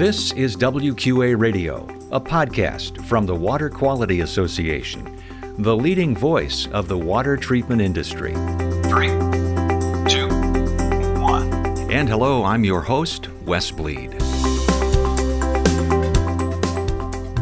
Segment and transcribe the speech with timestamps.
[0.00, 5.20] This is WQA Radio, a podcast from the Water Quality Association,
[5.58, 8.32] the leading voice of the water treatment industry.
[8.84, 9.08] Three,
[10.08, 10.26] two,
[11.20, 11.52] one.
[11.92, 14.12] And hello, I'm your host, Wes Bleed.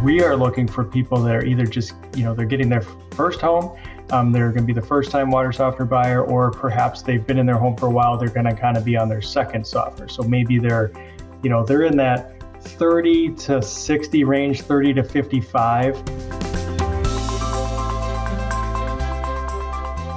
[0.03, 2.83] We are looking for people that are either just, you know, they're getting their
[3.13, 3.79] first home,
[4.11, 7.39] um, they're going to be the first time water softener buyer, or perhaps they've been
[7.39, 9.65] in their home for a while, they're going to kind of be on their second
[9.65, 10.09] softener.
[10.09, 10.91] So maybe they're,
[11.45, 16.05] you know, they're in that 30 to 60 range, 30 to 55.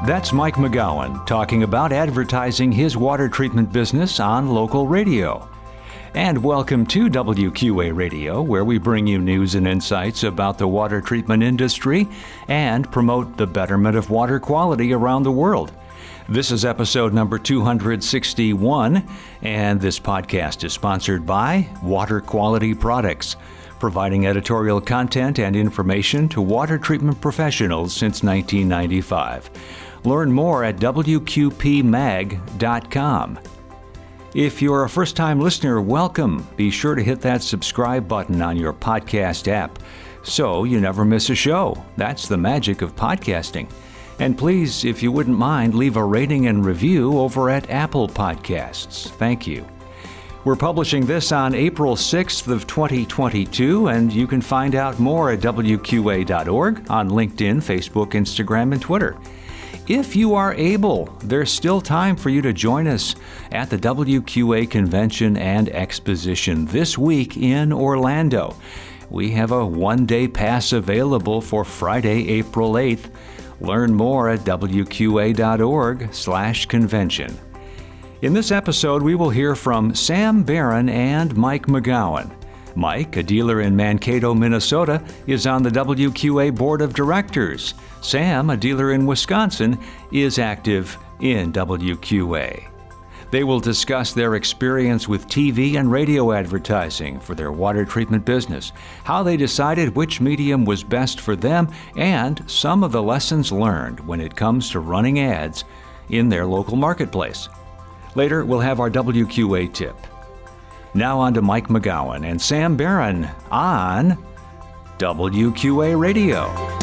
[0.06, 5.48] That's Mike McGowan talking about advertising his water treatment business on local radio.
[6.14, 11.00] And welcome to WQA Radio, where we bring you news and insights about the water
[11.00, 12.08] treatment industry
[12.50, 15.72] and promote the betterment of water quality around the world.
[16.32, 19.06] This is episode number 261,
[19.42, 23.36] and this podcast is sponsored by Water Quality Products,
[23.82, 29.50] providing editorial content and information to water treatment professionals since 1995.
[30.06, 31.50] Learn more at WQPmag.com.
[34.34, 36.48] If you're a first time listener, welcome.
[36.56, 39.80] Be sure to hit that subscribe button on your podcast app
[40.24, 41.84] so you never miss a show.
[41.98, 43.70] That's the magic of podcasting.
[44.22, 49.10] And please, if you wouldn't mind, leave a rating and review over at Apple Podcasts.
[49.10, 49.66] Thank you.
[50.44, 55.40] We're publishing this on April 6th of 2022, and you can find out more at
[55.40, 59.18] WQA.org on LinkedIn, Facebook, Instagram, and Twitter.
[59.88, 63.16] If you are able, there's still time for you to join us
[63.52, 68.56] at the WQA Convention and Exposition this week in Orlando.
[69.10, 73.10] We have a one day pass available for Friday, April 8th.
[73.62, 77.38] Learn more at wqa.org/convention.
[78.22, 82.30] In this episode, we will hear from Sam Barron and Mike McGowan.
[82.76, 87.74] Mike, a dealer in Mankato, Minnesota, is on the WQA Board of Directors.
[88.02, 89.78] Sam, a dealer in Wisconsin,
[90.12, 92.71] is active in WQA.
[93.32, 98.74] They will discuss their experience with TV and radio advertising for their water treatment business,
[99.06, 104.02] how they decided which medium was best for them, and some of the lessons learned
[104.02, 105.64] when it comes to running ads
[106.10, 107.48] in their local marketplace.
[108.16, 109.96] Later, we'll have our WQA tip.
[110.94, 114.18] Now on to Mike McGowan and Sam Barron on
[114.98, 116.81] WQA Radio.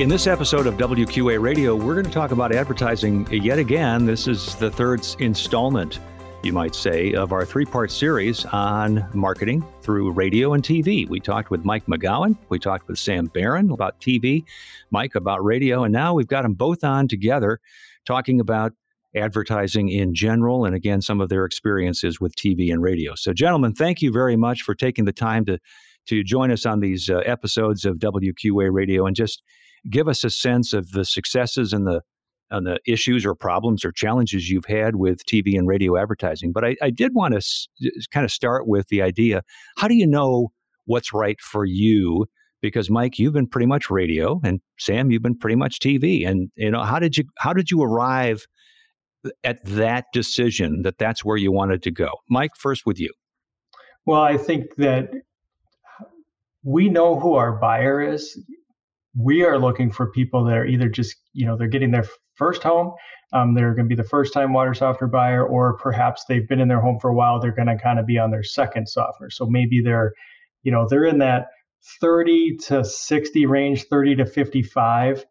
[0.00, 4.06] In this episode of WQA Radio, we're going to talk about advertising yet again.
[4.06, 6.00] This is the third installment,
[6.42, 11.08] you might say, of our three part series on marketing through radio and TV.
[11.08, 14.42] We talked with Mike McGowan, we talked with Sam Barron about TV,
[14.90, 17.60] Mike about radio, and now we've got them both on together
[18.04, 18.72] talking about
[19.14, 23.14] advertising in general and again some of their experiences with TV and radio.
[23.14, 25.60] So gentlemen, thank you very much for taking the time to
[26.06, 29.40] to join us on these uh, episodes of WQA Radio and just
[29.90, 32.02] give us a sense of the successes and the
[32.50, 36.52] and the issues or problems or challenges you've had with TV and radio advertising.
[36.52, 37.68] But I, I did want to s-
[38.12, 39.42] kind of start with the idea:
[39.76, 40.48] how do you know
[40.84, 42.26] what's right for you?
[42.60, 46.26] Because Mike, you've been pretty much radio, and Sam, you've been pretty much TV.
[46.26, 48.46] And you know, how did you how did you arrive
[49.42, 52.10] at that decision that that's where you wanted to go?
[52.28, 53.12] Mike, first with you.
[54.06, 55.10] Well, I think that
[56.62, 58.38] we know who our buyer is
[59.16, 62.62] we are looking for people that are either just you know they're getting their first
[62.62, 62.92] home
[63.34, 66.60] um, they're going to be the first time water softener buyer or perhaps they've been
[66.60, 68.88] in their home for a while they're going to kind of be on their second
[68.88, 69.28] softener.
[69.28, 70.12] So maybe they're
[70.62, 71.48] you know they're in that
[72.00, 75.26] 30 to 60 range 30 to 55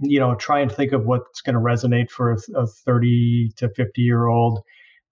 [0.00, 3.68] you know try and think of what's going to resonate for a, a 30 to
[3.68, 4.60] 50 year old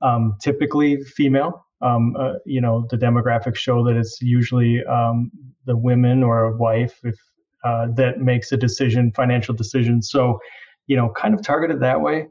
[0.00, 1.64] um, typically female.
[1.82, 5.30] Um, uh, you know the demographics show that it's usually um,
[5.66, 7.16] the women or a wife if
[7.66, 10.00] uh, that makes a decision, financial decision.
[10.00, 10.38] So,
[10.86, 12.26] you know, kind of targeted that way.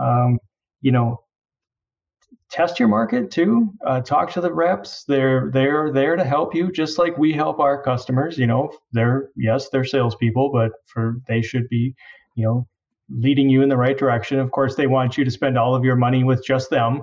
[0.00, 0.38] Um,
[0.82, 1.24] you know,
[2.50, 3.72] test your market too.
[3.84, 5.04] Uh, talk to the reps.
[5.04, 8.38] They're they're there to help you, just like we help our customers.
[8.38, 11.94] You know, they're yes, they're salespeople, but for they should be,
[12.36, 12.68] you know,
[13.10, 14.38] leading you in the right direction.
[14.38, 17.02] Of course, they want you to spend all of your money with just them.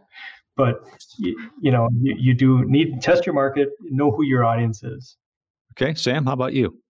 [0.56, 0.80] but
[1.18, 4.82] you, you know, you, you do need to test your market, know who your audience
[4.82, 5.16] is.
[5.72, 6.81] Okay, Sam, how about you?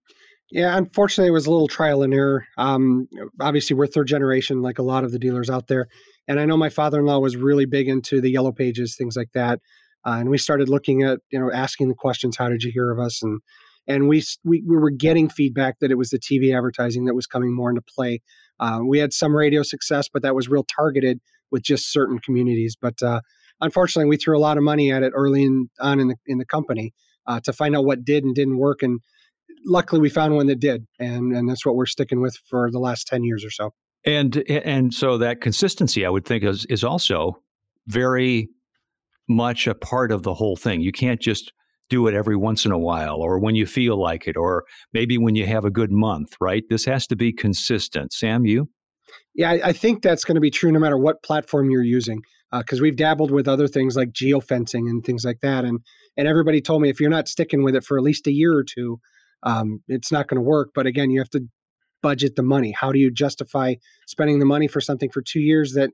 [0.53, 2.47] Yeah, unfortunately, it was a little trial and error.
[2.59, 3.09] Um,
[3.41, 5.89] obviously, we're third generation, like a lot of the dealers out there.
[6.29, 9.61] And I know my father-in-law was really big into the yellow pages, things like that.
[10.07, 12.91] Uh, and we started looking at, you know, asking the questions, "How did you hear
[12.91, 13.41] of us?" and
[13.89, 17.27] and we, we we were getting feedback that it was the TV advertising that was
[17.27, 18.21] coming more into play.
[18.61, 21.21] Uh, we had some radio success, but that was real targeted
[21.51, 22.77] with just certain communities.
[22.81, 23.21] But uh,
[23.63, 26.37] unfortunately, we threw a lot of money at it early in, on in the in
[26.39, 26.93] the company
[27.27, 29.01] uh, to find out what did and didn't work, and
[29.65, 32.79] luckily we found one that did, and and that's what we're sticking with for the
[32.79, 33.71] last ten years or so.
[34.05, 37.43] And and so that consistency, I would think, is is also
[37.87, 38.49] very
[39.29, 40.81] much a part of the whole thing.
[40.81, 41.53] You can't just
[41.89, 45.19] do it every once in a while or when you feel like it or maybe
[45.19, 46.63] when you have a good month, right?
[46.71, 48.13] This has to be consistent.
[48.13, 48.71] Sam, you?
[49.35, 52.23] Yeah, I, think that's going to be true no matter what platform you're using.
[52.51, 55.81] Because uh, we've dabbled with other things like geofencing and things like that, and
[56.19, 58.53] and everybody told me if you're not sticking with it for at least a year
[58.55, 59.01] or two,
[59.43, 60.71] um, it's not going to work.
[60.75, 61.45] But again, you have to
[62.03, 62.73] budget the money.
[62.73, 65.91] How do you justify spending the money for something for two years that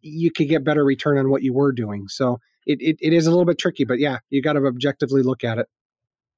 [0.00, 2.08] you could get better return on what you were doing?
[2.08, 5.22] So it, it, it is a little bit tricky, but yeah, you got to objectively
[5.22, 5.66] look at it.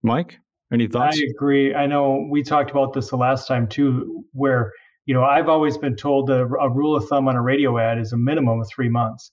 [0.02, 0.38] Mike,
[0.72, 1.18] any thoughts?
[1.18, 1.74] I agree.
[1.74, 4.72] I know we talked about this the last time too, where
[5.06, 7.98] you know I've always been told that a rule of thumb on a radio ad
[7.98, 9.32] is a minimum of three months.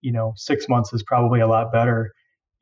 [0.00, 2.12] You know, six months is probably a lot better,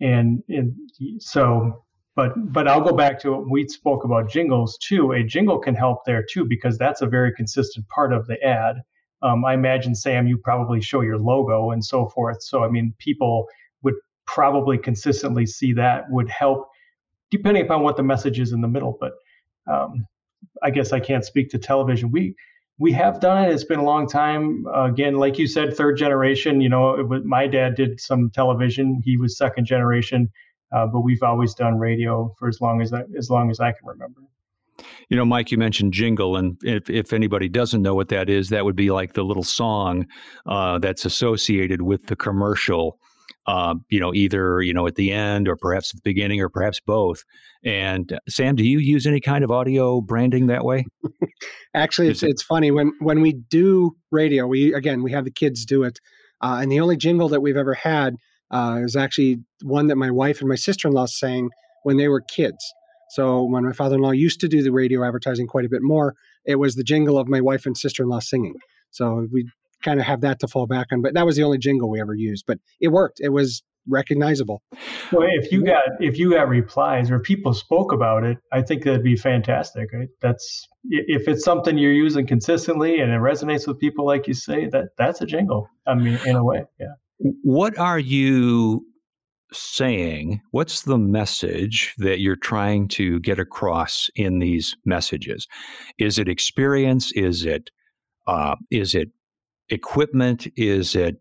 [0.00, 0.74] and, and
[1.18, 1.82] so.
[2.16, 5.12] But but I'll go back to what we spoke about jingles too.
[5.12, 8.82] A jingle can help there too because that's a very consistent part of the ad.
[9.22, 12.42] Um, I imagine Sam, you probably show your logo and so forth.
[12.42, 13.46] So I mean, people
[13.82, 13.94] would
[14.26, 16.68] probably consistently see that would help,
[17.30, 18.96] depending upon what the message is in the middle.
[18.98, 19.12] But
[19.70, 20.06] um,
[20.62, 22.10] I guess I can't speak to television.
[22.10, 22.34] We
[22.78, 23.52] we have done it.
[23.52, 24.64] It's been a long time.
[24.66, 26.60] Uh, again, like you said, third generation.
[26.62, 29.02] You know, was, my dad did some television.
[29.04, 30.30] He was second generation,
[30.72, 33.72] uh, but we've always done radio for as long as I, as long as I
[33.72, 34.20] can remember.
[35.08, 38.50] You know, Mike, you mentioned jingle, and if, if anybody doesn't know what that is,
[38.50, 40.06] that would be like the little song
[40.46, 42.98] uh, that's associated with the commercial
[43.46, 46.48] uh, you know, either you know at the end or perhaps at the beginning or
[46.48, 47.22] perhaps both.
[47.64, 50.84] And uh, Sam, do you use any kind of audio branding that way?
[51.74, 54.46] Actually, it's, it- it's funny when when we do radio.
[54.46, 56.00] We again we have the kids do it,
[56.40, 58.16] uh, and the only jingle that we've ever had
[58.50, 61.50] uh, was actually one that my wife and my sister in law sang
[61.82, 62.58] when they were kids.
[63.10, 66.14] So when my father-in-law used to do the radio advertising quite a bit more,
[66.44, 68.54] it was the jingle of my wife and sister-in-law singing.
[68.90, 69.48] So we
[69.82, 71.02] kind of have that to fall back on.
[71.02, 72.44] But that was the only jingle we ever used.
[72.46, 73.20] But it worked.
[73.20, 74.62] It was recognizable.
[75.12, 78.82] Well, if you got if you got replies or people spoke about it, I think
[78.82, 79.92] that'd be fantastic.
[79.92, 80.08] Right?
[80.20, 84.68] That's if it's something you're using consistently and it resonates with people, like you say,
[84.70, 85.68] that that's a jingle.
[85.86, 86.94] I mean, in a way, yeah.
[87.18, 88.84] What are you
[89.52, 90.40] saying?
[90.50, 95.46] What's the message that you're trying to get across in these messages?
[95.98, 97.12] Is it experience?
[97.12, 97.70] Is it
[98.26, 99.08] uh, is it
[99.68, 100.46] equipment?
[100.56, 101.16] Is it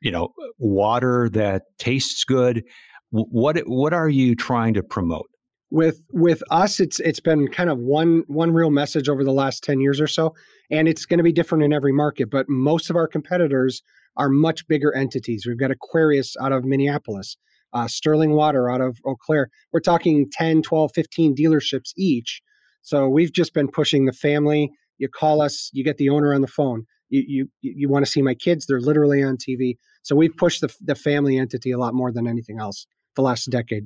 [0.00, 2.64] you know water that tastes good?
[3.10, 5.28] What what are you trying to promote?
[5.70, 9.62] With with us, it's it's been kind of one one real message over the last
[9.62, 10.34] ten years or so,
[10.70, 12.30] and it's going to be different in every market.
[12.30, 13.82] But most of our competitors
[14.16, 15.44] are much bigger entities.
[15.46, 17.36] We've got Aquarius out of Minneapolis,
[17.72, 19.50] uh, Sterling Water out of Eau Claire.
[19.72, 22.40] We're talking 10, 12, 15 dealerships each.
[22.82, 24.72] So we've just been pushing the family.
[24.96, 28.10] You call us, you get the owner on the phone you you, you want to
[28.10, 31.78] see my kids they're literally on tv so we've pushed the, the family entity a
[31.78, 32.86] lot more than anything else
[33.16, 33.84] the last decade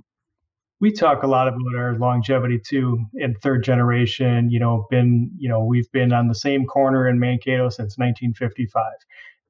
[0.82, 5.48] we talk a lot about our longevity too in third generation you know been you
[5.48, 8.84] know we've been on the same corner in mankato since 1955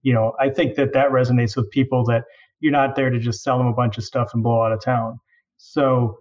[0.03, 2.25] you know i think that that resonates with people that
[2.63, 4.81] you're not there to just sell them a bunch of stuff and blow out of
[4.81, 5.19] town.
[5.59, 6.19] So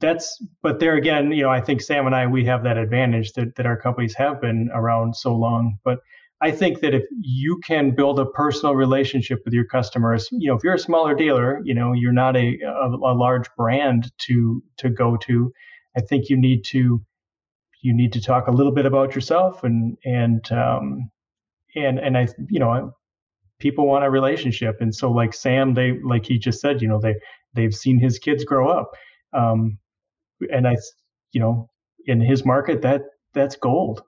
[0.00, 3.32] that's but there again you know i think sam and i we have that advantage
[3.34, 6.00] that, that our companies have been around so long but
[6.40, 10.56] I think that if you can build a personal relationship with your customers, you know,
[10.56, 14.62] if you're a smaller dealer, you know, you're not a, a, a large brand to
[14.78, 15.52] to go to.
[15.96, 17.00] I think you need to
[17.82, 21.10] you need to talk a little bit about yourself and and um,
[21.76, 22.92] and and I you know
[23.60, 26.98] people want a relationship and so like Sam they like he just said you know
[27.00, 27.14] they
[27.54, 28.90] they've seen his kids grow up
[29.32, 29.78] um,
[30.52, 30.76] and I
[31.32, 31.68] you know
[32.06, 33.02] in his market that
[33.34, 34.02] that's gold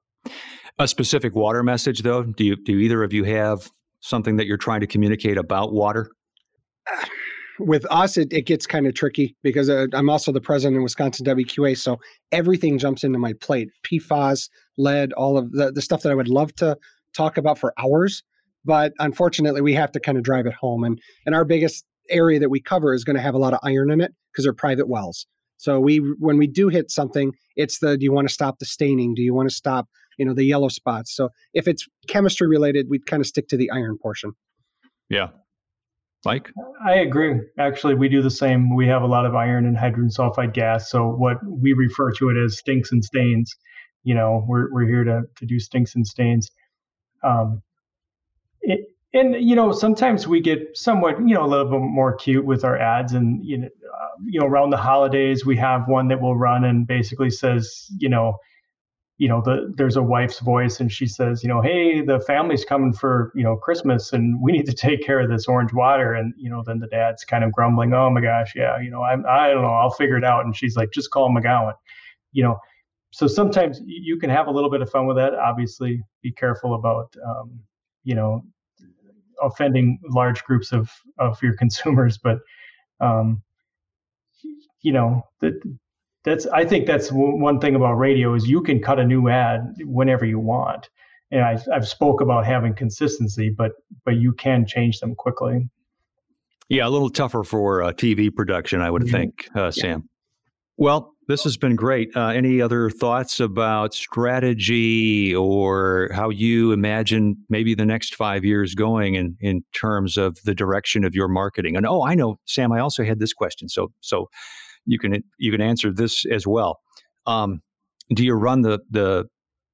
[0.78, 2.22] a specific water message, though?
[2.22, 6.10] Do you do either of you have something that you're trying to communicate about water?
[7.58, 10.82] With us, it, it gets kind of tricky because uh, I'm also the president of
[10.82, 11.98] Wisconsin WQA, so
[12.30, 16.28] everything jumps into my plate: PFAS, lead, all of the, the stuff that I would
[16.28, 16.76] love to
[17.14, 18.22] talk about for hours,
[18.66, 20.84] but unfortunately, we have to kind of drive it home.
[20.84, 23.60] And and our biggest area that we cover is going to have a lot of
[23.62, 25.26] iron in it because they're private wells.
[25.56, 28.66] So we when we do hit something, it's the do you want to stop the
[28.66, 29.14] staining?
[29.14, 31.14] Do you want to stop you know the yellow spots.
[31.14, 34.32] So if it's chemistry related, we'd kind of stick to the iron portion.
[35.08, 35.28] Yeah.
[36.24, 36.50] Mike?
[36.84, 37.40] I agree.
[37.56, 38.74] Actually, we do the same.
[38.74, 40.90] We have a lot of iron and hydrogen sulfide gas.
[40.90, 43.54] So what we refer to it as stinks and stains.
[44.02, 46.50] You know, we're we're here to to do stinks and stains.
[47.22, 47.62] Um,
[48.60, 48.80] it,
[49.14, 52.64] and you know, sometimes we get somewhat, you know, a little bit more cute with
[52.64, 53.12] our ads.
[53.12, 56.64] And you know, uh, you know, around the holidays, we have one that will run
[56.64, 58.36] and basically says, you know,
[59.18, 62.64] you know the there's a wife's voice and she says you know hey the family's
[62.64, 66.12] coming for you know christmas and we need to take care of this orange water.
[66.14, 69.02] And you know then the dad's kind of grumbling oh my gosh yeah you know
[69.02, 70.44] i'm i don't know i'll figure it out.
[70.44, 71.74] And she's like just call mcgowan.
[72.32, 72.58] You know
[73.12, 75.32] so sometimes you can have a little bit of fun with that.
[75.34, 77.60] Obviously be careful about um,
[78.04, 78.42] you know
[79.42, 82.38] offending large groups of of your consumers but
[83.00, 83.42] um,
[84.82, 85.58] you know the
[86.26, 89.74] that's I think that's one thing about radio is you can cut a new ad
[89.84, 90.90] whenever you want.
[91.30, 93.72] And I, I've spoke about having consistency, but
[94.04, 95.70] but you can change them quickly.
[96.68, 99.16] Yeah, a little tougher for uh, TV production, I would mm-hmm.
[99.16, 100.08] think, uh, Sam.
[100.76, 102.10] Well, this has been great.
[102.16, 108.74] Uh, any other thoughts about strategy or how you imagine maybe the next five years
[108.74, 111.76] going in, in terms of the direction of your marketing?
[111.76, 112.72] And oh, I know, Sam.
[112.72, 113.68] I also had this question.
[113.68, 114.28] So, so
[114.86, 116.80] you can you can answer this as well.
[117.26, 117.60] Um,
[118.14, 119.26] do you run the the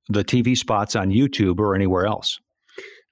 [0.08, 2.38] the TV spots on YouTube or anywhere else?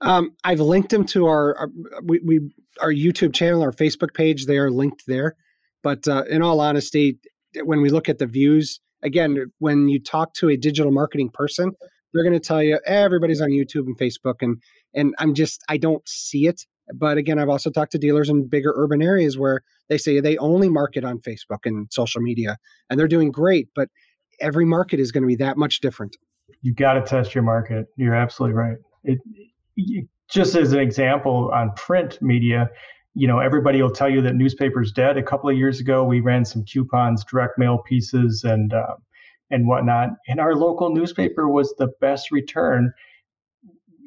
[0.00, 1.70] Um, I've linked them to our, our
[2.02, 2.40] we, we,
[2.80, 4.46] our YouTube channel, our Facebook page.
[4.46, 5.36] They are linked there.
[5.82, 7.18] But uh, in all honesty,
[7.64, 11.72] when we look at the views, again, when you talk to a digital marketing person,
[12.12, 14.60] they're going to tell you everybody's on YouTube and Facebook, and
[14.94, 16.66] and I'm just I don't see it.
[16.94, 20.36] But again, I've also talked to dealers in bigger urban areas where they say they
[20.38, 23.68] only market on Facebook and social media, and they're doing great.
[23.74, 23.88] But
[24.40, 26.16] every market is going to be that much different.
[26.62, 27.86] You got to test your market.
[27.96, 28.76] You're absolutely right.
[29.04, 29.18] It,
[30.28, 32.70] just as an example on print media,
[33.14, 35.16] you know, everybody will tell you that newspaper's dead.
[35.16, 38.94] A couple of years ago, we ran some coupons, direct mail pieces, and uh,
[39.50, 42.92] and whatnot, and our local newspaper was the best return.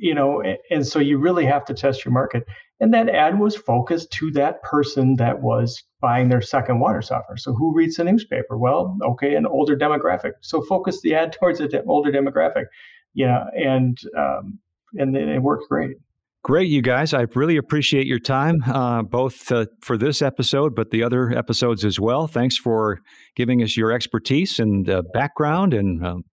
[0.03, 2.43] You know, and so you really have to test your market.
[2.81, 7.37] And that ad was focused to that person that was buying their second water softener.
[7.37, 8.57] So who reads the newspaper?
[8.57, 10.33] Well, okay, an older demographic.
[10.41, 12.65] So focus the ad towards an older demographic.
[13.13, 14.59] Yeah, and um,
[14.95, 15.95] and it worked great.
[16.43, 17.13] Great, you guys.
[17.13, 21.85] I really appreciate your time, uh, both uh, for this episode, but the other episodes
[21.85, 22.27] as well.
[22.27, 22.99] Thanks for
[23.37, 26.23] giving us your expertise and uh, background and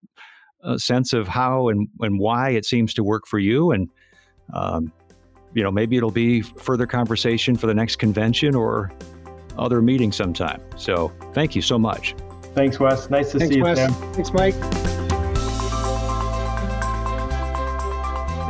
[0.63, 3.71] a sense of how and, and why it seems to work for you.
[3.71, 3.89] And
[4.53, 4.93] um,
[5.55, 8.93] you know, maybe it'll be further conversation for the next convention or
[9.59, 10.63] other meeting sometime.
[10.77, 12.15] So thank you so much.
[12.55, 13.11] Thanks, Wes.
[13.11, 13.79] Nice to Thanks, see you, Wes.
[13.79, 13.93] Sam.
[14.13, 14.55] Thanks, Mike.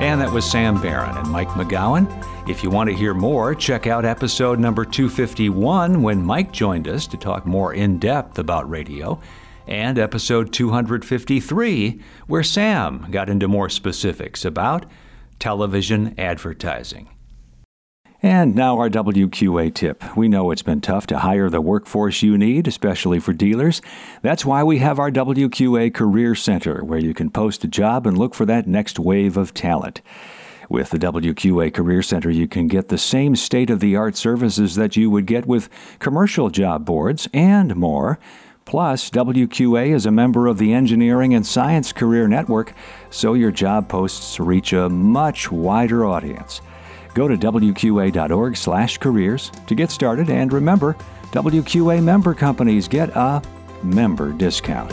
[0.00, 2.08] And that was Sam Barron and Mike McGowan.
[2.48, 7.06] If you want to hear more, check out episode number 251 when Mike joined us
[7.08, 9.20] to talk more in depth about radio,
[9.70, 14.84] and episode 253 where Sam got into more specifics about
[15.38, 17.08] television advertising.
[18.22, 20.04] And now our WQA tip.
[20.14, 23.80] We know it's been tough to hire the workforce you need, especially for dealers.
[24.20, 28.18] That's why we have our WQA Career Center, where you can post a job and
[28.18, 30.02] look for that next wave of talent.
[30.68, 34.74] With the WQA Career Center, you can get the same state of the art services
[34.74, 38.18] that you would get with commercial job boards and more
[38.70, 42.72] Plus, WQA is a member of the Engineering and Science Career Network,
[43.10, 46.60] so your job posts reach a much wider audience.
[47.12, 50.96] Go to wqa.org/careers to get started and remember,
[51.32, 53.42] WQA member companies get a
[53.82, 54.92] member discount.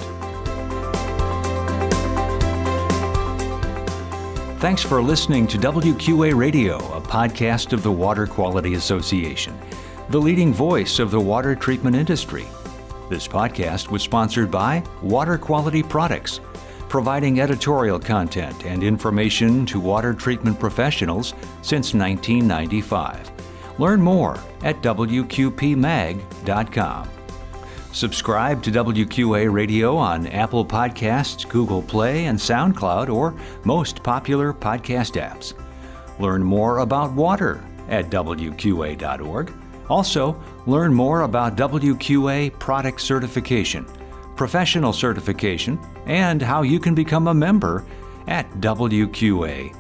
[4.60, 9.56] Thanks for listening to WQA Radio, a podcast of the Water Quality Association,
[10.10, 12.48] the leading voice of the water treatment industry.
[13.10, 16.42] This podcast was sponsored by Water Quality Products,
[16.90, 21.30] providing editorial content and information to water treatment professionals
[21.62, 23.32] since 1995.
[23.80, 26.18] Learn more at WQPmag.com.
[27.94, 33.34] Subscribe to WQA Radio on Apple Podcasts, Google Play, and SoundCloud, or
[33.64, 35.54] most popular podcast apps.
[36.20, 39.54] Learn more about water at WQA.org
[39.90, 43.86] also, learn more about WQA product certification,
[44.36, 47.86] professional certification, and how you can become a member
[48.28, 49.74] at WQA.org.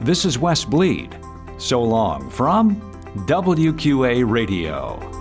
[0.00, 1.16] This is Wes Bleed.
[1.58, 2.80] So long from
[3.26, 5.13] WQA Radio.